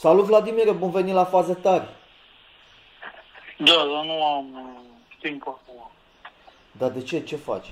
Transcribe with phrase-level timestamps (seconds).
[0.00, 1.88] Salut Vladimir, bun venit la faze tari.
[3.56, 4.80] Da, dar nu am uh,
[5.20, 5.90] timp acum.
[6.70, 7.20] Dar de ce?
[7.20, 7.66] Ce faci?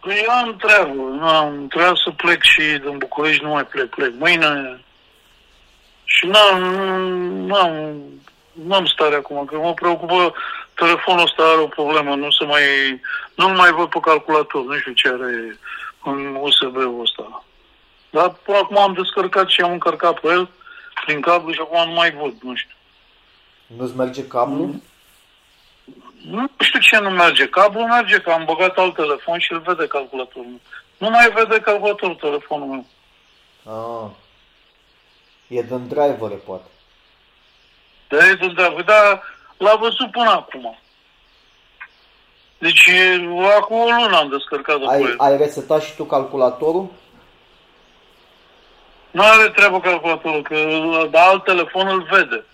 [0.00, 3.88] Păi eu am treabă, nu am, trebuia să plec și din București, nu mai plec,
[3.88, 4.84] plec mâine.
[6.04, 6.62] Și n-am,
[7.46, 8.02] n-am,
[8.52, 10.34] n-am stare acum, că mă preocupă
[10.74, 12.62] telefonul ăsta are o problemă, nu se mai,
[13.34, 15.58] nu mai văd pe calculator, nu știu ce are
[16.04, 17.44] în USB-ul ăsta.
[18.10, 20.50] Dar până acum am descărcat și am încărcat pe el
[21.04, 22.74] prin cablu și acum nu mai văd, nu știu.
[23.66, 24.64] Nu-ți merge cablu?
[24.64, 24.82] Mm.
[26.24, 27.48] Nu știu ce nu merge.
[27.48, 30.60] Cablul merge, că am băgat alt telefon și îl vede calculatorul.
[30.96, 32.86] Nu mai vede calculatorul telefonul meu.
[33.64, 34.10] Ah.
[35.46, 36.70] E din driver, poate.
[38.08, 39.22] Da, e din driver, dar
[39.56, 40.78] l-a văzut până acum.
[42.58, 42.90] Deci,
[43.56, 45.14] acum o lună am descărcat ai, el.
[45.18, 46.90] ai resetat și tu calculatorul?
[49.10, 50.56] Nu are treabă calculatorul, că
[51.10, 52.44] dar alt telefon îl vede.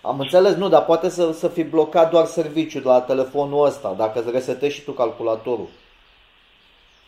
[0.00, 3.94] Am înțeles, nu, dar poate să, să fi blocat doar serviciul de la telefonul ăsta,
[3.96, 5.68] dacă îți resetezi și tu calculatorul.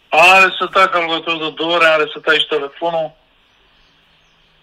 [0.09, 3.11] Am resetat calculatorul de două ori, am resetat și telefonul.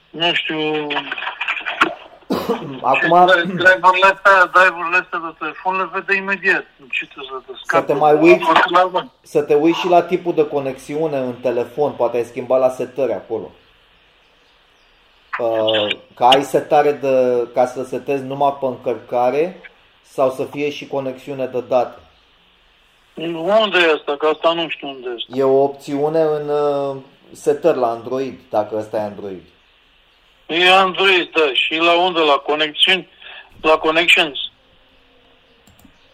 [0.09, 0.57] Nu știu...
[2.91, 3.25] Acum...
[3.25, 6.65] Driverurile astea, driverurile astea de telefon le vede imediat.
[6.89, 8.45] Ce trebuie să Să te mai uiți,
[9.21, 13.13] să te uiți și la tipul de conexiune în telefon, poate ai schimba la setări
[13.13, 13.51] acolo.
[15.39, 19.61] Uh, ca ai setare de, ca să setezi numai pe încărcare
[20.01, 21.99] sau să fie și conexiune de date?
[23.15, 24.15] Unde e asta?
[24.17, 25.39] Că asta nu știu unde este.
[25.39, 26.95] E o opțiune în uh,
[27.31, 29.41] setări la Android, dacă ăsta e Android.
[30.47, 31.53] E Android, da.
[31.53, 32.19] Și la unde?
[32.19, 33.07] La conexiuni?
[33.61, 34.37] La connections?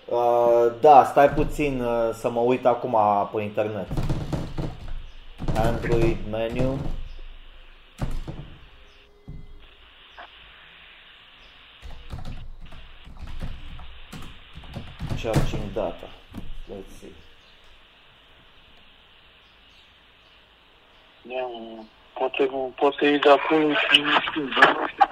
[0.05, 2.97] Uh, da, stai puțin uh, să mă uit acum
[3.33, 3.87] pe internet.
[5.55, 6.79] Android menu.
[15.21, 16.09] Charging data.
[16.67, 17.13] Let's see.
[21.23, 21.45] Yeah,
[22.15, 25.05] poate, poate e de acolo și nu știu, dar nu știu.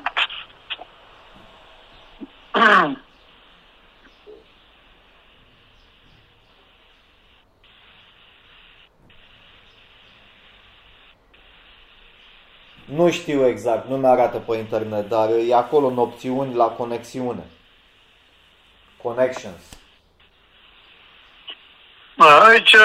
[12.86, 17.44] Nu știu exact, nu mi-arată pe internet, dar e acolo în opțiuni la conexiune.
[19.02, 19.79] Connections.
[22.20, 22.76] Aici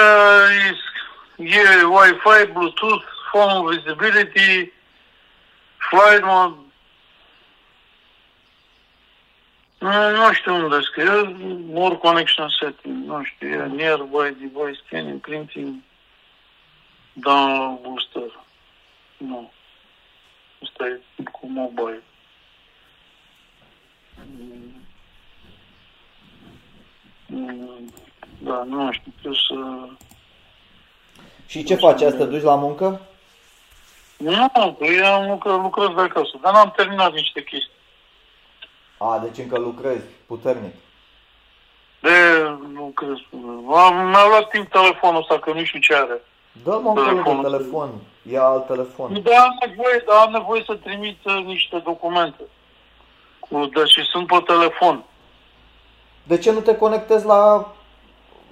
[1.37, 4.71] e Wi-Fi, Bluetooth, phone visibility,
[5.89, 6.55] flight mode.
[9.79, 11.35] Nu, nu știu unde scrie,
[11.71, 15.75] more connection setting, nu știu, e nearby device scanning, printing,
[17.13, 18.43] download booster.
[19.17, 19.51] Nu.
[20.63, 22.03] Asta e cu mobile.
[24.15, 24.85] Mm.
[27.27, 27.93] Mm.
[28.37, 29.87] Da, nu știu, trebuie să...
[31.45, 32.01] Și ce faci?
[32.01, 33.01] Asta duci la muncă?
[34.17, 37.73] Nu, că eu încă lucrez de acasă, dar n-am terminat niște chestii.
[38.97, 40.73] A, deci încă lucrezi puternic.
[42.01, 42.09] De
[42.73, 43.17] lucrez.
[43.31, 46.21] Mi-a luat timp telefonul ăsta, că nu știu ce are.
[46.63, 47.41] Da, mă, telefon.
[47.41, 47.89] telefon.
[48.31, 49.21] Ia alt telefon.
[49.23, 52.43] Da, am nevoie, da, am nevoie să trimit uh, niște documente.
[53.39, 55.03] Cu, da, și sunt pe telefon.
[56.23, 57.74] De ce nu te conectezi la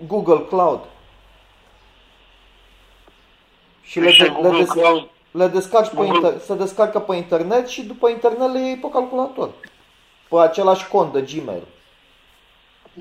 [0.08, 0.80] Google Cloud.
[3.82, 4.70] Și le, de, le, des,
[5.32, 9.50] le descarci pe inter, se descarcă pe internet și după internet le iei pe calculator.
[10.30, 11.64] Pe același cont de Gmail.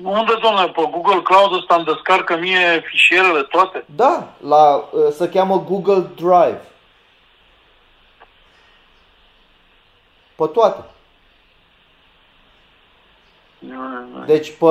[0.03, 3.85] Unde, domnule, pe Google Cloud ăsta îmi descarcă mie fișierele toate?
[3.95, 6.61] Da, la, ă, se cheamă Google Drive.
[10.35, 10.83] Pe toate.
[14.25, 14.65] Deci pe,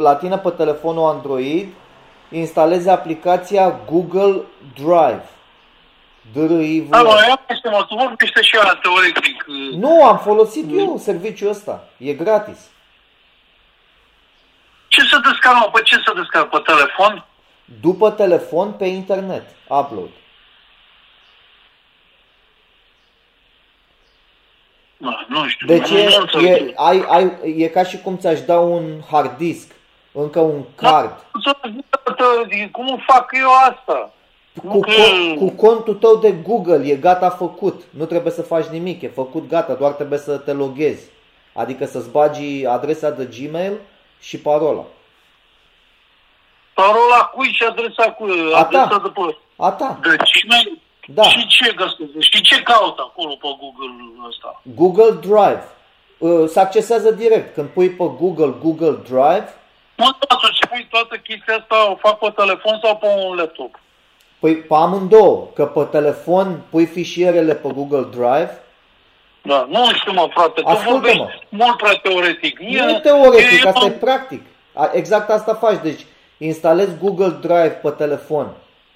[0.00, 1.68] la tine pe telefonul Android
[2.30, 4.42] instalezi aplicația Google
[4.74, 5.28] Drive.
[6.32, 6.88] D-R-I-V.
[6.88, 9.44] Da, mă, este mă, tu vorbește și ala teoretic.
[9.76, 10.78] Nu, am folosit mm.
[10.78, 11.88] eu serviciul ăsta.
[11.98, 12.70] E gratis.
[14.88, 16.48] Ce să descarc, Pe ce să descarc?
[16.48, 17.24] Pe telefon?
[17.80, 19.44] După telefon, pe internet.
[19.68, 20.10] Upload.
[24.96, 25.66] Da, nu știu.
[25.66, 29.72] Deci e, e, ai, ai, e ca și cum ți-aș da un hard disk,
[30.12, 31.24] încă un da, card.
[31.44, 31.58] Da,
[32.72, 34.10] cum fac eu asta?
[34.68, 34.90] Cu, că...
[35.38, 37.82] cu contul tău de Google e gata făcut.
[37.90, 41.04] Nu trebuie să faci nimic, e făcut gata, doar trebuie să te loghezi.
[41.52, 43.76] Adică să-ți bagi adresa de Gmail
[44.20, 44.84] și parola.
[46.74, 48.52] Parola cui și adresa cui?
[48.54, 49.00] A ta.
[49.02, 49.36] de pe...
[49.56, 49.98] A ta.
[50.02, 50.80] De Gmail?
[51.06, 51.22] Da.
[51.22, 52.10] Și ce găsesc?
[52.32, 53.94] Și ce caută acolo pe Google
[54.28, 54.62] ăsta?
[54.74, 55.64] Google Drive.
[56.18, 57.54] Uh, Se accesează direct.
[57.54, 59.54] Când pui pe Google Google Drive,
[59.96, 63.78] Mă, da, să pui toată chestia asta, o fac pe telefon sau pe un laptop?
[64.38, 68.62] păi pe amândouă, că pe telefon pui fișierele pe Google Drive,
[69.42, 70.92] Da, nu știu, mă, frate, tu Ascultă-mă.
[70.92, 72.58] vorbești mult prea teoretic.
[72.60, 74.42] nu e teoretic, asta e practic.
[74.72, 76.06] A- Exact asta faci, deci
[76.38, 78.46] instalezi Google Drive pe telefon,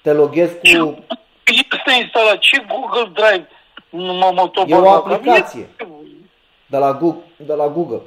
[0.01, 1.03] te loghezi cu...
[1.51, 2.37] Este instalat.
[2.39, 3.47] Ce Google Drive?
[3.89, 5.69] Nu mă, mă tot E o bag la aplicație.
[5.77, 5.87] cap.
[6.65, 8.01] de la Google, de la Google.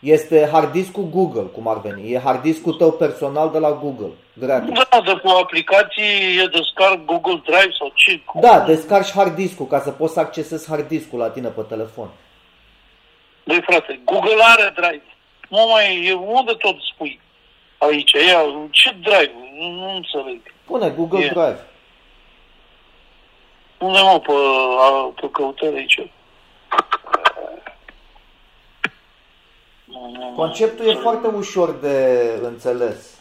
[0.00, 2.12] Este hard diskul Google, cum ar veni.
[2.12, 4.72] E hard diskul tău personal de la Google, gratis.
[4.74, 6.04] Da, de pe o aplicație
[6.42, 8.20] e descarc Google Drive sau ce?
[8.40, 12.08] Da, descarci hard diskul ca să poți să accesezi hard diskul la tine pe telefon.
[13.44, 15.02] Băi, frate, Google are Drive.
[15.48, 17.20] Nu mai e unde tot spui
[17.78, 18.12] aici.
[18.12, 18.40] Ia,
[18.70, 19.32] ce Drive?
[19.58, 20.40] Nu, nu înțeleg.
[20.64, 21.28] Pune Google E.
[21.28, 21.66] Drive.
[23.82, 24.32] Unde mă pe,
[24.80, 25.98] a, pe căutare aici?
[29.84, 31.00] Nu, nu, nu Conceptul e înțeleg.
[31.02, 33.20] foarte ușor de înțeles.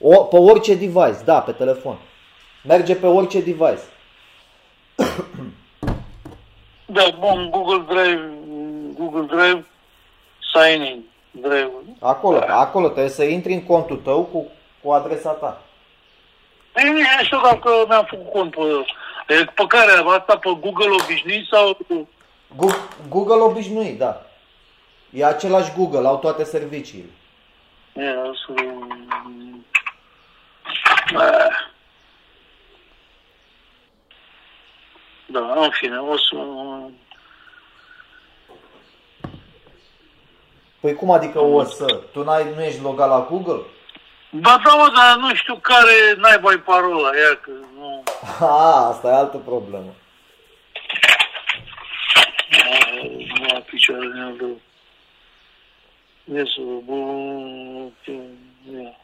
[0.00, 1.98] o, pe orice device, da, pe telefon.
[2.64, 3.80] Merge pe orice device.
[6.92, 8.30] Da, bun, Google Drive,
[8.98, 9.64] Google Drive,
[10.52, 11.70] sign in, Drive.
[12.00, 14.46] Acolo, acolo trebuie să intri în contul tău cu,
[14.82, 15.62] cu adresa ta.
[16.76, 18.60] Ei, nu știu dacă mi-am făcut cont pe,
[19.34, 21.76] e, pe care, asta pe Google obișnuit sau...
[22.56, 24.22] Gu- Google obișnuit, da.
[25.10, 27.10] E același Google, au toate serviciile.
[27.92, 28.02] E,
[28.46, 28.52] să...
[31.16, 31.68] Ah.
[35.26, 36.36] Da, în fine, o să...
[40.80, 42.00] Păi cum adică o să?
[42.12, 43.62] Tu n-ai, nu ești logat la Google?
[44.30, 48.02] Ba da, mă, dar nu știu care n-ai mai parola, ia că nu...
[48.38, 49.94] Ha, asta e altă problemă.
[53.40, 54.44] Nu am picioare de
[56.34, 57.92] Iesă, bun...
[58.74, 58.96] Ia.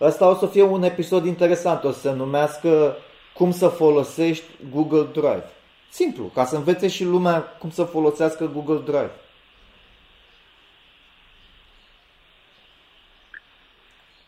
[0.00, 2.96] Ăsta o să fie un episod interesant, o să se numească
[3.34, 5.44] Cum să folosești Google Drive.
[5.90, 9.10] Simplu, ca să învețe și lumea cum să folosească Google Drive.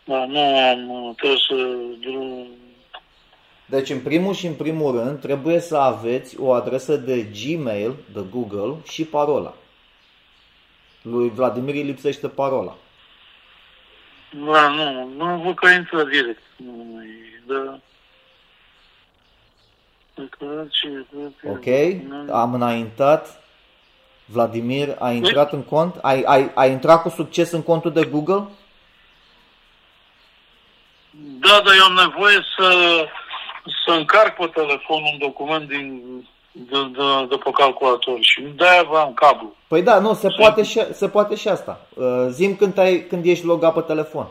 [0.04, 1.54] Da, nu am, trebuie să...
[2.00, 2.46] drum-
[3.66, 8.24] Deci, în primul și în primul rând, trebuie să aveți o adresă de Gmail, de
[8.30, 9.54] Google, și parola.
[11.04, 12.76] Lui Vladimir îi lipsește parola.
[14.30, 16.42] Da, nu, nu văd că intră direct.
[16.56, 17.06] Nu, mai,
[17.46, 17.78] da.
[20.14, 21.06] Declarație,
[21.42, 21.66] Ok?
[22.30, 23.43] Am înaintat.
[24.26, 25.98] Vladimir a intrat în cont?
[26.02, 28.48] Ai, ai, ai intrat cu succes în contul de Google?
[31.40, 32.69] Da, dar eu am nevoie să,
[33.84, 36.02] să încarc pe telefon un document din,
[36.56, 39.55] de, de, de pe calculator și de-aia aveam cablu.
[39.67, 41.81] Păi da, nu, se poate și, se poate și asta.
[41.96, 44.27] Uh, Zim când, ai, când ești logat pe telefon.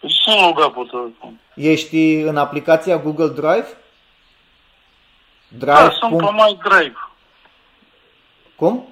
[0.00, 1.40] Sunt logat pe telefon.
[1.54, 3.66] Ești în aplicația Google Drive?
[5.48, 5.90] Da, Drive.
[6.00, 6.96] sunt pe punct- My Drive.
[8.56, 8.88] Cum?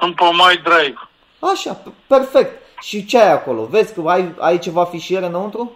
[0.00, 1.08] Sunt pe My Drive.
[1.38, 2.62] Așa, p- perfect.
[2.82, 3.64] Și ce ai acolo?
[3.64, 5.72] Vezi că ai, ai ceva fișiere înăuntru?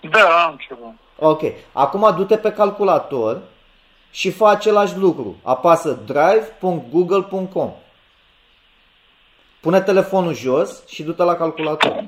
[0.00, 0.94] Da, am ceva.
[1.24, 1.42] Ok.
[1.72, 3.42] Acum du-te pe calculator
[4.10, 5.36] și fă același lucru.
[5.42, 7.72] Apasă drive.google.com
[9.60, 12.06] Pune telefonul jos și du-te la calculator.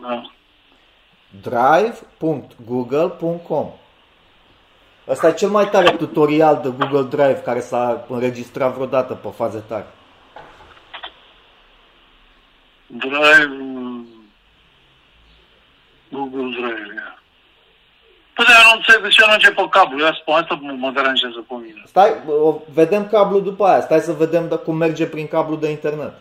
[0.00, 0.22] Da.
[1.42, 3.70] drive.google.com
[5.08, 9.58] Ăsta e cel mai tare tutorial de Google Drive care s-a înregistrat vreodată pe faze
[9.58, 9.86] tare.
[12.86, 13.69] Drive, mm,
[16.12, 17.22] Google Drive, ia.
[18.34, 19.98] Păi dar eu nu înțeleg de ce nu începe pe cablu.
[19.98, 21.82] Ia spune, asta mă, mă deranjează pe mine.
[21.86, 23.80] Stai, o, vedem cablul după aia.
[23.80, 26.12] Stai să vedem de cum merge prin cablu de internet.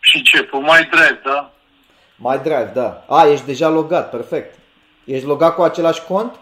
[0.00, 0.42] Și Și ce?
[0.42, 1.50] Pe mai drept, da?
[2.16, 3.04] My Drive, da.
[3.08, 4.58] A, ești deja logat, perfect.
[5.04, 6.34] Ești logat cu același cont?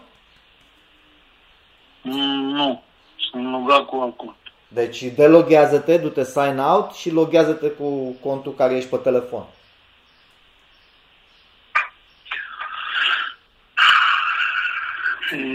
[2.01, 2.83] Mm, nu.
[3.31, 4.35] Sunt logat cu acum.
[4.67, 9.45] Deci deloghează-te, du-te sign out și loghează-te cu contul care ești pe telefon.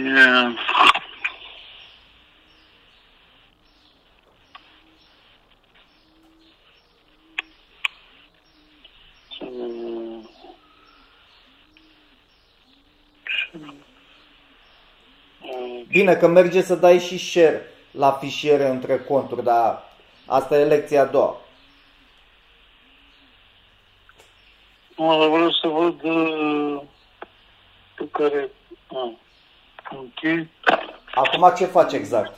[0.08, 0.54] Yeah.
[9.42, 10.28] Mm.
[15.42, 15.84] Mm.
[15.88, 19.82] Bine că merge să dai și share la fișiere între conturi, dar
[20.26, 21.36] asta e lecția a doua.
[24.96, 26.82] Nu, dar vreau să văd uh,
[27.94, 28.50] pe care...
[28.86, 29.26] Ah.
[29.90, 30.46] Ok.
[31.14, 32.34] Acum ce faci exact?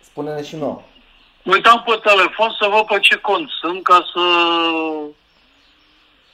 [0.00, 0.82] Spune-ne și nouă.
[1.42, 4.20] Mă uitam pe telefon să văd pe ce cont sunt ca să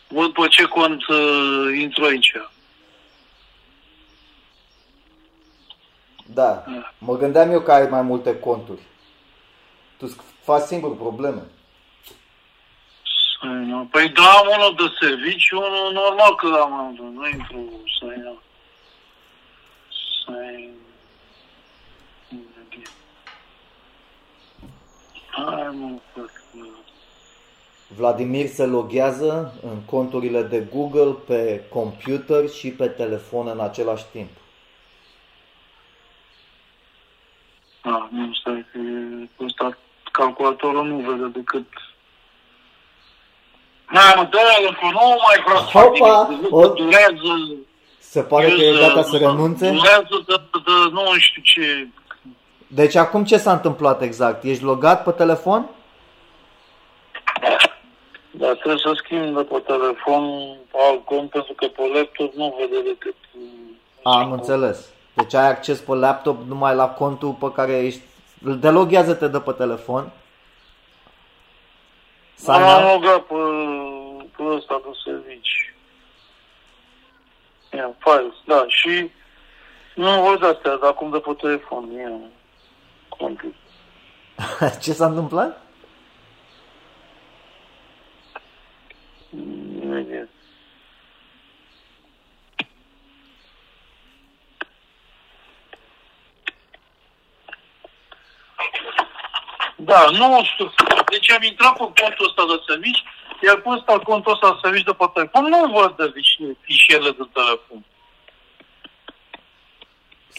[0.08, 2.32] văd pe ce cont uh, intru aici.
[6.26, 6.64] Da.
[6.98, 8.80] Mă gândeam eu că ai mai multe conturi.
[9.96, 11.42] Tu îți faci singur probleme.
[13.40, 18.06] Să- Păi da, am unul de serviciu, unul normal că am unul, nu intru să
[18.24, 18.42] iau.
[20.24, 20.68] Să Hai
[22.28, 22.82] mă, frate.
[27.96, 34.28] Vladimir se loghează în conturile de Google pe computer și pe telefon în același timp.
[37.80, 39.76] Ah, nu, stai că e- ăsta
[40.12, 41.66] calculatorul nu vede decât...
[43.84, 46.26] Hai mă, dă-l că nu mai vreau să fac Hopa!
[46.30, 47.56] nimic, O- durează...
[47.98, 49.70] Se pare că e gata să renunțe?
[49.70, 51.88] Durează de, de, nu știu ce...
[52.74, 54.44] Deci acum ce s-a întâmplat exact?
[54.44, 55.68] Ești logat pe telefon?
[58.30, 62.56] Dar trebuie să schimb de pe telefon pe alt cont, pentru că pe laptop nu
[62.58, 63.14] vede decât...
[64.02, 64.88] A, am înțeles.
[65.14, 68.00] Deci ai acces pe laptop numai la contul pe care ești...
[68.38, 70.12] Deloghează-te de pe telefon.
[72.34, 72.92] Sign Am out.
[72.92, 73.34] logat pe,
[74.36, 75.74] pe ăsta de servici.
[77.72, 79.10] Ia, files, da, și
[79.94, 82.10] nu văd astea, dar acum de pe telefon, ia,
[83.18, 83.54] contul.
[84.82, 85.60] Ce s-a întâmplat?
[89.82, 90.28] Imediat.
[99.76, 100.72] Da, nu știu.
[101.10, 103.02] Deci am intrat pe contul ăsta de servici,
[103.42, 107.10] iar pe ăsta contul ăsta de servici de pe telefon nu văd de fiș- fișierele
[107.10, 107.84] de telefon.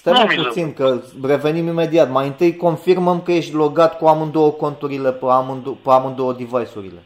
[0.03, 2.09] Stai Nu mai mi le- puțin că revenim imediat.
[2.09, 7.03] Mai întâi confirmăm că ești logat cu amândouă conturile pe, amândou- pe amândouă device-urile.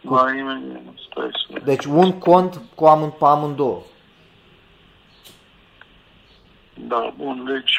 [0.00, 0.80] Da, imediat,
[1.10, 1.60] stai să...
[1.64, 3.80] Deci un cont cu amând, pe amândouă.
[6.74, 7.76] Da, bun, deci...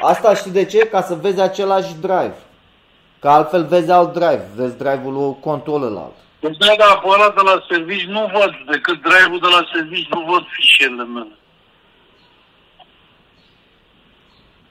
[0.00, 0.78] Asta știi de ce?
[0.78, 2.36] Ca să vezi același drive.
[3.20, 4.48] Că altfel vezi alt drive.
[4.54, 6.14] Vezi drive-ul lui contul ălalt.
[6.40, 10.08] Deci da, dar pe ăla de la servici nu văd, decât drive-ul de la servici
[10.08, 11.28] nu văd fișierele mele.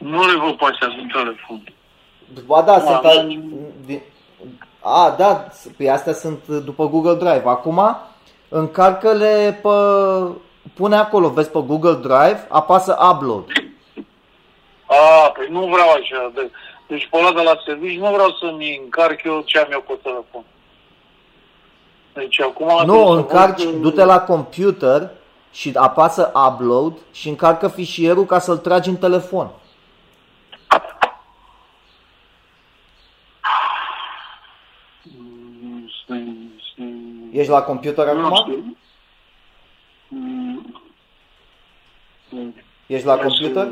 [0.09, 1.63] Nu le văd pe astea din telefon.
[2.45, 3.01] Ba da, Da, sunt...
[3.03, 3.31] nu- A,
[3.85, 4.01] din-
[4.79, 5.47] a, da,
[5.77, 7.43] pe astea sunt după Google Drive.
[7.45, 7.97] Acum
[8.50, 9.69] încarcă-le pe...
[10.74, 13.43] Pune acolo, vezi pe Google Drive, apasă Upload.
[14.85, 16.31] A, păi nu vreau așa.
[16.33, 16.51] De,
[16.88, 20.00] deci pe ăla de la servici nu vreau să-mi încarc eu ce am eu pe
[20.03, 20.43] telefon.
[22.13, 22.67] Deci acum...
[22.67, 25.09] trebuie Nu, să încarci, văd, du-te la computer
[25.51, 29.50] și apasă Upload și încarcă fișierul ca să-l tragi în telefon.
[35.03, 36.23] Mm, să-
[36.75, 38.36] să- Ești la computer Nu acum?
[38.36, 38.77] știu.
[40.08, 40.82] Mm,
[42.30, 42.56] mm.
[42.88, 43.68] Ești la computer?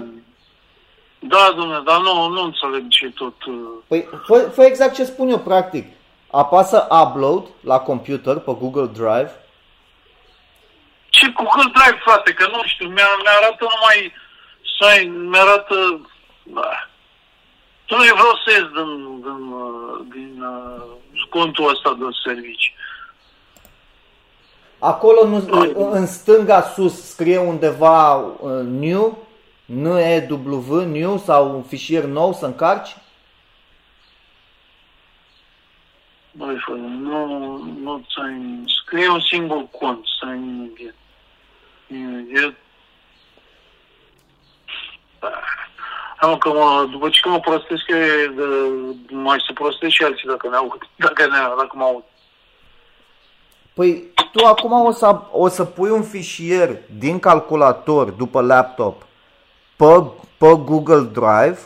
[1.20, 3.46] Da, domnule, dar nu, nu înțeleg ce tot...
[3.46, 3.56] uh,
[3.88, 5.86] Păi fă, fă exact ce spun eu, practic.
[6.32, 9.32] Apasă Upload la computer pe Google Drive.
[11.10, 14.14] Ce cu Google Drive, frate, că nu știu, mi arată numai
[14.80, 16.10] să mi-arată...
[16.44, 16.90] Da.
[17.86, 20.82] Tu nu vreau să ies din, din, uh, din uh,
[21.30, 22.74] contul ăsta de servici.
[24.84, 25.48] Acolo nu,
[25.92, 29.18] în stânga sus scrie undeva uh, new,
[29.66, 32.96] N-E-W, new sau un fișier nou să încarci.
[36.32, 37.26] Băi, fără, nu,
[37.82, 40.96] nu ți Scrie un singur cont, să ai imediat.
[41.88, 42.54] Imediat.
[46.16, 48.44] Hai mă, că mă, după ce că mă prostesc, eu, de,
[49.16, 52.04] mai se prostesc și alții dacă ne aud, dacă, ne, dacă mă aud.
[53.74, 59.06] Păi tu acum o să, o să pui un fișier din calculator după laptop
[59.76, 60.04] pe,
[60.38, 61.60] pe Google Drive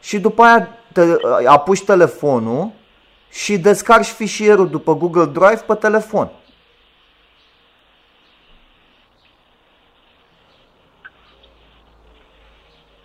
[0.00, 1.02] și după aia te,
[1.46, 2.70] apuci telefonul
[3.30, 6.30] și descarci fișierul după Google Drive pe telefon.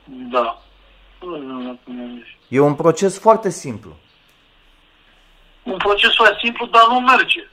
[0.05, 0.61] Da.
[2.47, 3.95] E un proces foarte simplu.
[5.63, 7.47] Un proces foarte simplu, dar nu merge.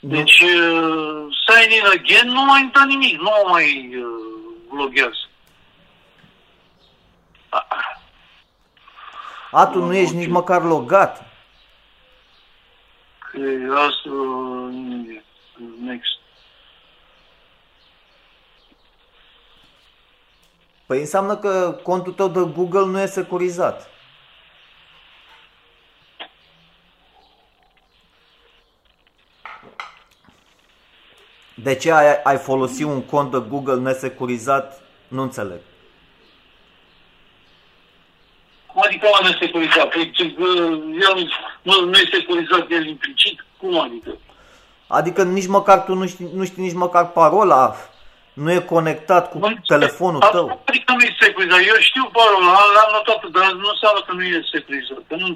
[0.00, 5.28] Deci, uh, sign in again, nu mai intră nimic, nu mai uh, loghează.
[9.50, 11.24] A, tu nu ești nici măcar logat.
[13.18, 13.38] Că
[13.74, 15.22] asta, uh,
[15.80, 16.18] next.
[20.86, 23.90] Păi înseamnă că contul tău de Google nu e securizat.
[31.62, 34.82] De ce ai, ai folosit un cont de Google nesecurizat?
[35.08, 35.60] Nu înțeleg.
[38.66, 39.88] Cum adică la nesecurizat?
[39.88, 40.42] Păi ce, că
[41.00, 41.30] el
[41.62, 43.44] nu, nu e securizat el implicit?
[43.58, 44.16] Cum adică?
[44.86, 47.76] Adică nici măcar tu nu știi, nu știi nici măcar parola,
[48.32, 50.62] nu e conectat cu Nu, telefonul asta tău.
[50.64, 51.58] Adică nu e securizat.
[51.58, 55.02] Eu știu parola, l-am notat, dar nu înseamnă că nu e securizat.
[55.08, 55.26] Că nu,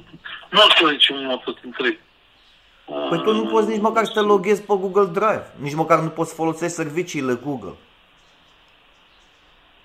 [0.50, 1.99] nu o să zicem mă tot întreg.
[2.85, 5.53] Păi tu nu poți nici măcar să te loghezi pe Google Drive.
[5.57, 7.75] Nici măcar nu poți folosi serviciile Google.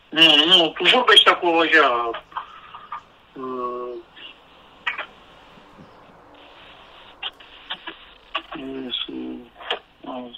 [0.10, 2.10] Nu, nu, tu vorbești acolo așa.
[3.34, 3.90] Uh,
[8.56, 10.36] yes, uh,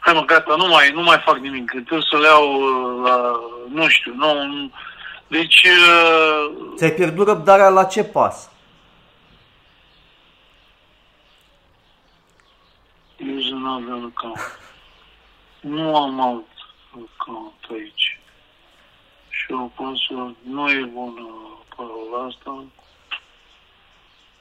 [0.00, 1.70] Hai mă, gata, nu mai, nu mai fac nimic.
[1.70, 4.70] Trebuie să le iau uh, la, nu știu, nu, nu.
[5.26, 8.50] Deci, uh, Ți-ai pierdut răbdarea la ce pas?
[13.64, 14.38] Use another account.
[15.60, 16.44] Nu am alt
[16.90, 18.20] account aici.
[19.28, 21.26] Și o password nu e bună
[21.76, 22.64] parola asta.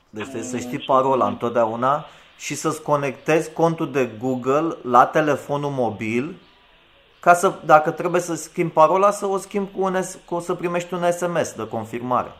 [0.09, 2.05] Deci trebuie să știi parola întotdeauna
[2.37, 6.35] și să-ți conectezi contul de Google la telefonul mobil
[7.19, 10.53] ca să, dacă trebuie să schimbi parola, să o schimbi cu, un, S- cu să
[10.53, 12.31] primești un SMS de confirmare.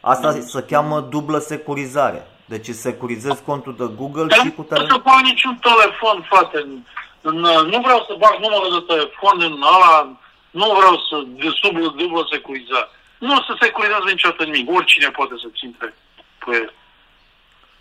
[0.00, 2.26] Asta se cheamă dublă securizare.
[2.52, 5.12] Deci îți securizezi contul de Google Dar și nu cu vreau să telefon.
[5.12, 6.58] bag niciun telefon, frate.
[6.58, 6.72] În,
[7.20, 7.36] în,
[7.72, 9.96] nu vreau să bag numărul de telefon în ăla,
[10.50, 12.88] nu vreau să de sub dublă securizare.
[13.18, 14.70] Nu se securizează niciodată nimic.
[14.76, 15.88] Oricine poate să-ți intre
[16.44, 16.72] pe el.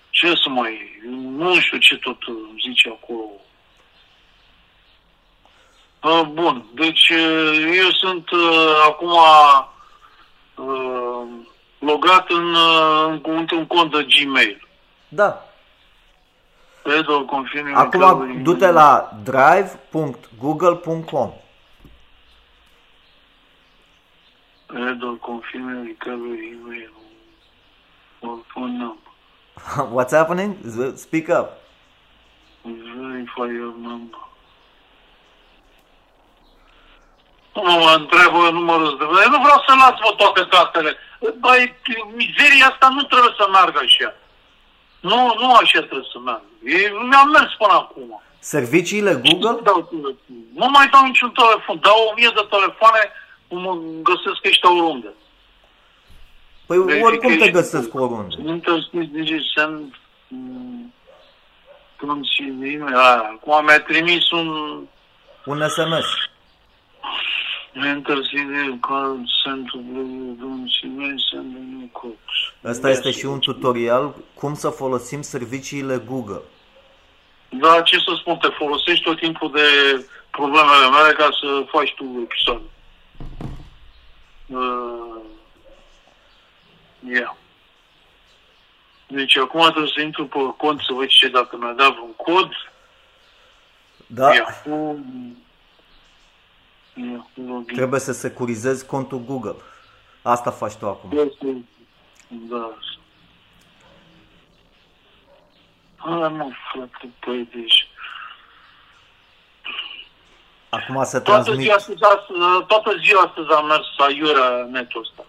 [0.09, 0.73] Ce să mai...
[1.41, 3.27] Nu știu ce tot uh, zice acolo.
[6.03, 9.11] Uh, Bun, deci uh, eu sunt uh, acum
[10.55, 11.23] uh,
[11.79, 14.67] logat în, uh, în, într-un cont de Gmail.
[15.07, 15.43] Da.
[16.83, 17.75] Pedro, confirm.
[17.75, 21.31] Acum du-te la drive.google.com
[24.67, 26.91] Pedro, confirm recovery email
[28.21, 28.97] or phone number.
[29.95, 30.55] What's happening?
[30.95, 31.49] Speak up.
[32.63, 34.17] Verify your number.
[37.67, 39.03] Nu mă întreabă numărul de...
[39.25, 40.91] Eu nu vreau să las mă toate datele.
[41.39, 41.61] Băi,
[42.21, 44.09] mizeria asta nu trebuie să meargă așa.
[45.09, 46.43] Nu, nu așa trebuie să meargă.
[46.63, 46.77] E,
[47.09, 48.21] mi-am mers până acum.
[48.39, 49.49] Serviciile Google?
[49.49, 50.17] Nu dau telefon.
[50.59, 51.79] Nu mai dau niciun telefon.
[51.81, 53.01] Dau o mie de telefoane,
[53.63, 53.71] mă
[54.09, 55.11] găsesc ăștia oriunde.
[56.65, 57.51] Păi oricum te Verification.
[57.51, 58.35] găsesc oriunde.
[58.43, 59.93] Nu te scris de send
[60.27, 60.93] mm,
[61.97, 62.95] cum și email.
[62.95, 63.17] Aia.
[63.35, 64.47] Acum mi-a trimis un
[65.45, 66.05] Un SMS.
[67.73, 72.17] Enter CD card send to Blue Doom și email send a new code.
[72.63, 76.41] Ăsta este și un tutorial cum să folosim serviciile Google.
[77.49, 79.61] Da, ce să spun, te folosești tot timpul de
[80.31, 82.61] problemele mele ca să faci tu episod.
[84.47, 85.21] Uh,
[87.07, 87.35] yeah.
[89.07, 92.51] Deci acum trebuie să intru pe cont să văd ce dacă mi-a dat un cod.
[94.07, 94.33] Da?
[94.33, 94.63] Yahoo.
[94.65, 94.99] Yahoo
[97.47, 97.75] login.
[97.75, 99.55] Trebuie să securizezi contul Google.
[100.21, 101.11] Asta faci tu acum.
[101.17, 101.63] Este-
[102.49, 102.73] Da.
[105.97, 107.87] Hai mă, frate, păi, deci...
[110.69, 111.59] Acum se Toată transmit.
[111.65, 115.25] ziua, astăzi, astăzi, toată ziua astăzi am mers aiurea netul ăsta.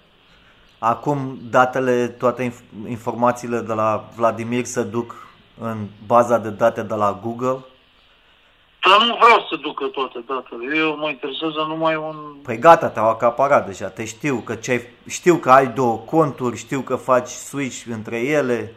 [0.78, 5.28] Acum datele, toate inf- informațiile de la Vladimir se duc
[5.60, 7.58] în baza de date de la Google.
[8.88, 10.76] Dar nu vreau să ducă toate datele.
[10.76, 12.16] Eu mă interesează numai un...
[12.42, 13.88] Păi gata, te-au acaparat deja.
[13.88, 18.74] Te știu că, ce știu că ai două conturi, știu că faci switch între ele.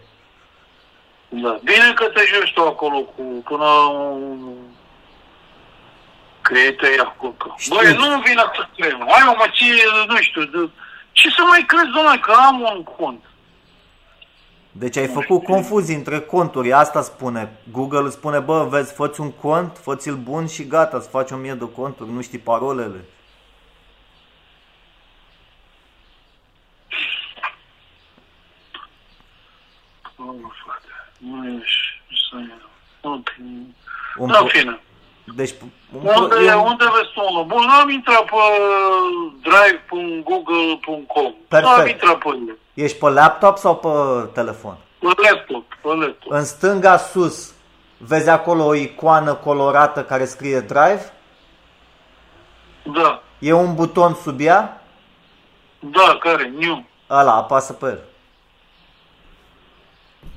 [1.30, 1.60] Da.
[1.64, 4.54] Bine că te joci tu acolo cu până un
[6.42, 7.36] creietă acolo.
[7.58, 7.76] Știu.
[7.76, 8.92] Băi, nu vin să cred.
[8.92, 10.70] Hai mă, ție, nu știu, de...
[11.12, 13.24] ce să mai crezi, domnule, că am un cont.
[14.76, 17.58] Deci ai făcut confuzii între conturi, asta spune.
[17.72, 21.36] Google îți spune, bă, vezi, fă un cont, fă-ți-l bun și gata, îți faci o
[21.36, 23.06] mie de conturi, nu știi parolele.
[30.18, 32.36] Oh, frate, nu ești, să
[33.02, 33.28] Ok.
[34.18, 34.80] Un Da, pro- fine.
[35.36, 37.46] Deci, un pro- Unde, e un- unde vezi tu unul?
[37.46, 38.36] Bun, am intrat pe
[39.42, 41.34] drive.google.com.
[41.48, 41.78] Perfect.
[41.80, 42.58] Am intrat pe el.
[42.74, 43.90] Ești pe laptop sau pe
[44.34, 44.78] telefon?
[45.00, 46.32] Pe laptop, pe laptop.
[46.32, 47.54] În stânga sus,
[47.98, 51.14] vezi acolo o icoană colorată care scrie Drive?
[52.84, 54.82] Da, E un buton sub ea?
[55.80, 56.54] da, care?
[56.60, 56.86] New.
[57.10, 58.00] Ăla, apasă pe el.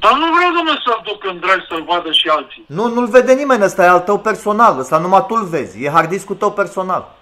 [0.01, 2.65] Dar nu vreau, domnule, să-l duc în drive să-l vadă și alții.
[2.69, 6.09] Nu, nu-l vede nimeni, ăsta e al tău personal, ăsta numai tu-l vezi, e hard
[6.09, 7.15] disk-ul tău personal.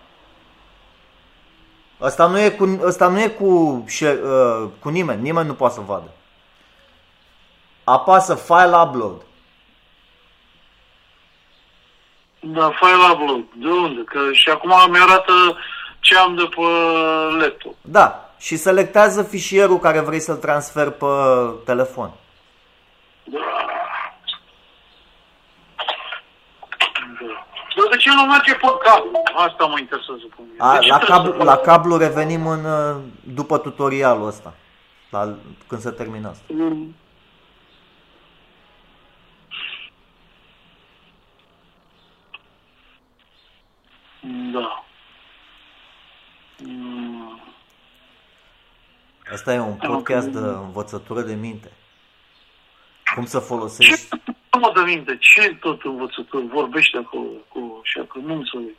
[2.01, 5.75] Ăsta nu e cu, ăsta nu e cu, share- uh, cu nimeni, nimeni nu poate
[5.75, 6.11] să vadă.
[7.85, 9.23] Apasă File Upload.
[12.47, 13.45] Da, file upload.
[13.53, 14.03] De unde?
[14.05, 15.33] Că și acum mi-arată
[16.01, 16.63] ce am de pe
[17.39, 17.75] laptop.
[17.81, 21.07] Da, și selectează fișierul care vrei să-l transferi pe
[21.65, 22.11] telefon.
[23.25, 23.39] Da.
[27.21, 27.45] Da.
[28.29, 29.23] Dar de ce nu merge pe cablu?
[29.37, 30.57] Asta mă interesează pe mine.
[30.59, 32.97] A, De ce la, trebuie cablu, să- la cablu revenim în, uh,
[33.35, 34.55] după tutorialul ăsta,
[35.11, 35.35] la,
[35.67, 36.45] când se termină asta.
[36.49, 36.95] Mm.
[44.53, 44.85] Da.
[46.65, 47.41] Mm.
[49.33, 51.71] Asta e un podcast de învățătură de minte.
[53.15, 54.09] Cum să folosești...
[54.09, 55.19] Ce mă de minte?
[55.21, 58.75] Ce tot învățător vorbește acolo cu așa că nu înțeleg.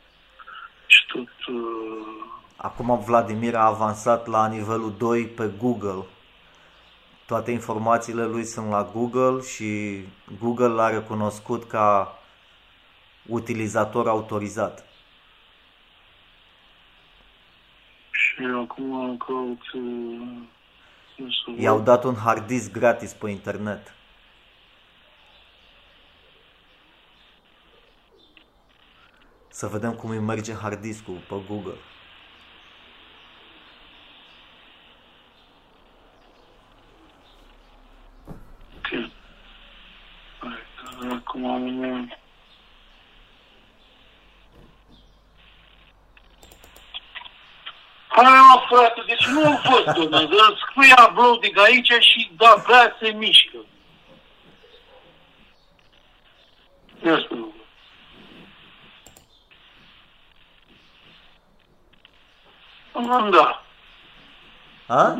[0.86, 1.54] Și tot...
[1.54, 2.24] Uh...
[2.56, 6.04] Acum Vladimir a avansat la nivelul 2 pe Google.
[7.26, 10.00] Toate informațiile lui sunt la Google și
[10.40, 12.18] Google l-a recunoscut ca
[13.26, 14.84] utilizator autorizat.
[18.10, 19.72] Și acum caut...
[19.72, 19.82] Uh...
[21.16, 21.58] nu să văd.
[21.58, 23.95] I-au dat un hard disk gratis pe internet.
[29.56, 31.78] Să vedem cum îi merge hard disk-ul pe Google.
[38.76, 39.10] Ok.
[40.38, 42.14] Hai, Acum am...
[48.08, 52.96] Hai mă, frate, deci nu o văd, domnule, dar scrie uploading aici și da, bea
[53.00, 53.58] se mișcă.
[57.04, 57.46] Ia spune.
[63.30, 63.62] Da.
[64.86, 65.16] A?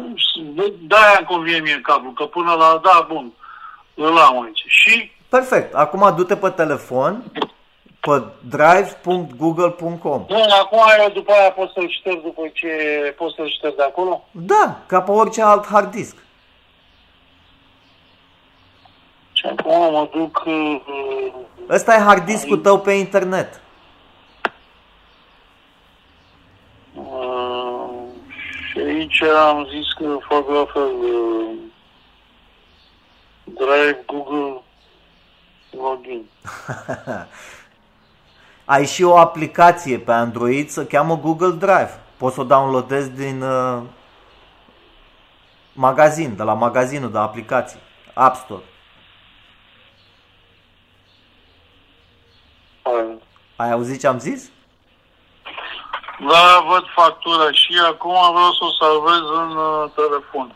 [0.81, 3.33] Da-aia îmi convine mie cablu, că până la, da, bun,
[3.95, 4.65] îl am aici.
[4.67, 5.75] Și Perfect.
[5.75, 7.33] Acum du-te pe telefon
[8.01, 10.25] pe drive.google.com.
[10.27, 12.69] Bun, acum eu după aia pot să-l șterg după ce
[13.17, 14.25] pot să-l șterg de acolo?
[14.31, 16.17] Da, ca pe orice alt hard disk.
[19.33, 20.43] Și acum mă duc...
[20.47, 20.81] Uh,
[21.69, 23.61] Ăsta e hard disk-ul tău pe internet.
[26.97, 27.89] uh,
[28.69, 31.55] și aici am zis că fac la fel uh,
[33.45, 34.63] Drive, Google,
[35.71, 36.25] login.
[38.65, 42.01] Ai și o aplicație pe Android, se cheamă Google Drive.
[42.17, 43.83] Poți să o downloadezi din uh,
[45.73, 47.79] magazin, de la magazinul de aplicații,
[48.15, 48.63] App Store.
[52.83, 53.19] Hai.
[53.57, 54.51] Ai auzit ce am zis?
[56.21, 60.55] Da, văd factura și acum vreau să o salvez în uh, telefon.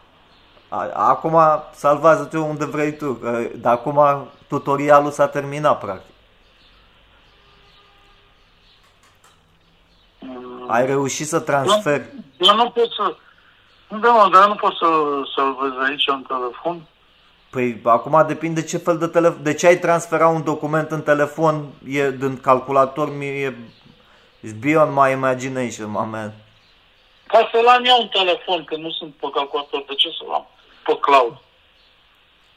[0.68, 1.38] A- Acum
[1.74, 6.14] salvează-te unde vrei tu, că de acum tutorialul s-a terminat practic.
[10.18, 12.04] Mm, Ai reușit să transferi.
[12.36, 13.14] Dar nu pot să...
[14.00, 14.86] Da, mă, dar nu pot să
[15.36, 16.82] salvez aici în telefon.
[17.50, 19.42] Păi acum depinde ce fel de telefon.
[19.42, 23.58] De ce ai transfera un document în telefon e din calculator mi e
[24.42, 26.32] It's beyond my imagination, my man.
[27.26, 30.46] Ca să-l am eu un telefon, că nu sunt pe calculator, de ce să-l am
[30.84, 31.32] pe cloud?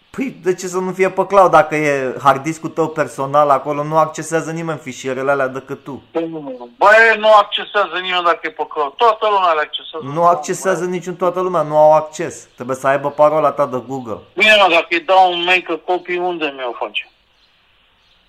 [0.10, 3.84] Păi de ce să nu fie pe cloud dacă e hard disk tău personal acolo,
[3.84, 6.04] nu accesează nimeni fișierele alea decât tu.
[6.78, 8.94] Băi, nu accesează nimeni dacă e pe cloud.
[8.94, 10.06] Toată lumea le accesează.
[10.14, 12.48] Nu accesează niciun toată lumea, nu au acces.
[12.56, 14.20] Trebuie să aibă parola ta de Google.
[14.34, 17.12] Bine, mă, dacă îi dau un make a copy, unde mi-o face?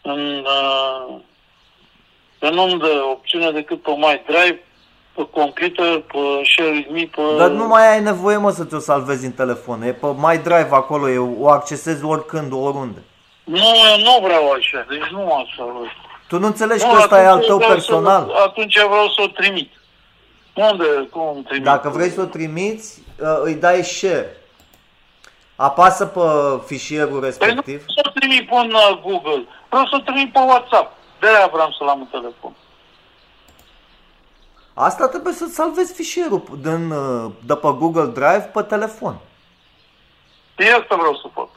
[0.03, 1.21] În, uh,
[2.39, 4.63] că nu-mi dă opțiune decât pe My Drive,
[5.15, 6.19] pe computer, pe
[6.53, 7.37] Share with Me, pe...
[7.39, 9.83] Dar nu mai ai nevoie, mă, să ți-o salvezi în telefon.
[9.83, 13.03] E pe My Drive acolo, e, o accesezi oricând, oriunde.
[13.45, 13.57] Nu,
[13.91, 15.65] eu nu vreau așa, deci nu așa.
[16.29, 18.27] Tu nu înțelegi că ăsta e al tău vreau personal?
[18.27, 19.73] Să, atunci vreau să o trimit.
[20.55, 21.09] Unde?
[21.11, 21.65] Cum trimit?
[21.65, 24.37] Dacă vrei să o trimiți, uh, îi dai share.
[25.57, 26.21] Apasă pe
[26.67, 27.85] fișierul Păi nu respectiv.
[27.87, 30.93] să o trimit pe uh, Google, vreau să o trimit pe WhatsApp.
[31.21, 32.53] De-aia vreau să-l am în telefon.
[34.75, 39.17] Asta trebuie să salvezi fișierul din, uh, de pe Google Drive pe telefon.
[40.57, 41.49] E asta vreau să fac.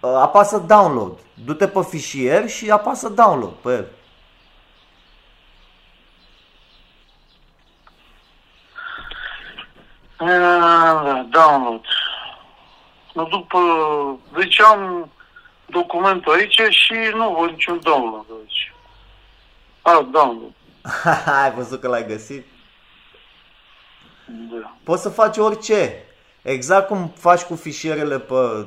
[0.00, 1.18] Uh, Apasă download.
[1.44, 3.86] Du-te pe fișier și apasă download pe el.
[10.16, 11.84] Ah, Download.
[13.14, 13.58] Mă duc pe...
[14.38, 15.10] Deci am
[15.66, 18.24] documentul aici și nu văd niciun download
[19.82, 19.96] aici.
[19.96, 20.52] Ah, download.
[21.42, 22.46] Ai văzut că l-ai găsit?
[24.26, 24.74] Da.
[24.84, 26.04] Poți să faci orice.
[26.42, 28.66] Exact cum faci cu fișierele pe,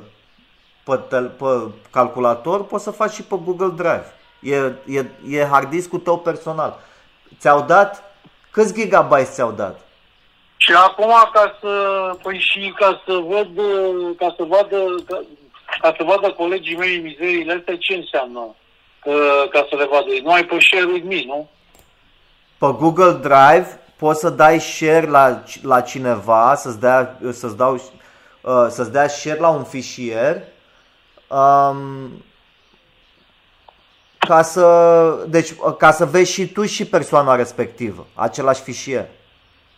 [0.84, 4.12] pe, tel, pe calculator, poți să faci și pe Google Drive.
[4.40, 6.78] E, e, e hard disk-ul tău personal.
[7.38, 8.14] Ți-au dat?
[8.50, 9.80] Câți gigabyte ți-au dat?
[10.56, 11.70] Și acum ca să,
[12.22, 13.48] păi și ca să văd,
[14.16, 15.22] ca să vadă, ca,
[15.80, 18.54] ca să vadă colegii mei mizeriile astea, ce înseamnă?
[19.06, 20.06] Că, ca să le vadă.
[20.22, 21.48] Nu ai pe share with me, nu?
[22.58, 28.66] Pe Google Drive poți să dai share la, la cineva, să-ți dea, să-ți dau, uh,
[28.68, 30.42] să-ți dea share la un fișier
[31.28, 32.24] um,
[34.18, 39.06] ca să, deci, uh, ca să vezi și tu și persoana respectivă, același fișier.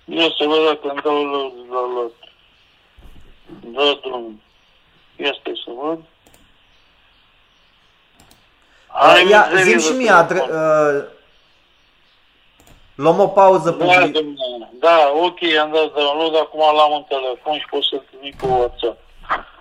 [0.04, 1.38] Eu să văd dacă îmi dau la,
[1.70, 2.10] la, la,
[3.72, 4.40] dă drum.
[5.16, 5.98] Este să văd.
[8.88, 10.96] Hai, Uh, Ia, mizerie zi și de mie, adre, telefon.
[10.96, 11.04] uh,
[12.94, 14.18] luăm o pauză Da, publică.
[14.18, 14.70] domnule.
[14.80, 18.98] Da, ok, am dat download, acum l-am în telefon și pot să-l trimit pe WhatsApp.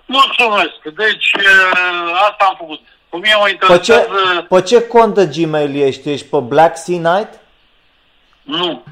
[0.06, 0.80] Mulțumesc.
[0.96, 2.80] Deci, uh, asta am făcut.
[3.08, 4.46] Cu mine mă Pe ce, interesează...
[4.48, 6.10] pe ce cont de Gmail ești?
[6.10, 7.40] Ești pe Black Sea Night?
[8.42, 8.82] Nu.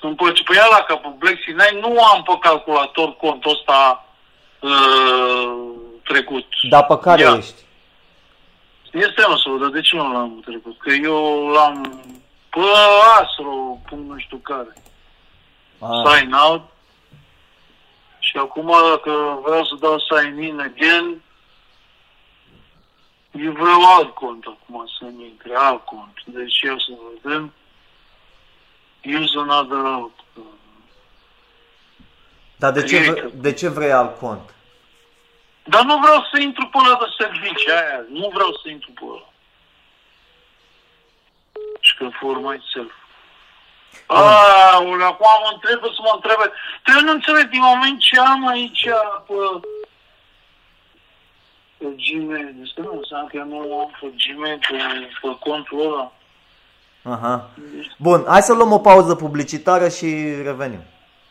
[0.00, 4.04] Sunt pe, pe ăla, ca pe Black Sea Night, nu am pe calculator contul ăsta
[4.60, 5.52] uh,
[6.04, 6.44] trecut.
[6.70, 7.34] Dar pe care Ia.
[7.38, 7.64] ești?
[8.96, 10.78] Este nu să văd, de ce nu l-am trecut?
[10.78, 12.02] Că eu l-am
[12.50, 12.60] pe
[13.20, 14.72] Astro, cum nu știu care.
[15.78, 15.88] Ah.
[16.18, 16.62] sign out.
[18.18, 21.22] Și acum dacă vreau să dau sign in again,
[23.30, 26.22] eu vreau alt cont acum să-mi intre, alt cont.
[26.24, 27.52] Deci eu să vedem.
[29.20, 30.12] Use another out.
[32.56, 33.20] Dar de ce, Create.
[33.20, 34.54] vre- de ce vrei alt cont?
[35.68, 38.00] Dar nu vreau să intru pe ăla de servicii aia.
[38.08, 39.28] Nu vreau să intru pe ăla.
[41.80, 42.92] Și că for myself.
[44.06, 46.52] Aoleu, acum mă întrebe să mă întrebe.
[46.82, 48.88] Trebuie nu înțeleg din moment ce am aici
[49.26, 49.34] pe,
[51.78, 52.54] pe Gmail.
[52.62, 54.76] Este nu înseamnă că eu nu am pe Gmail pe,
[55.20, 56.12] pe contul ăla.
[57.14, 57.50] Aha.
[57.96, 60.06] Bun, hai să luăm o pauză publicitară și
[60.42, 60.82] revenim.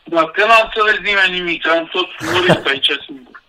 [0.04, 3.42] Dacă n-a înțeles nimeni nimic, am tot murit aici singur.